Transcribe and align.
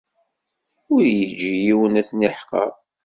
Ur 0.93 1.01
iǧǧi 1.23 1.51
yiwen 1.65 1.99
ad 1.99 2.05
ten-iḥqer. 2.09 2.69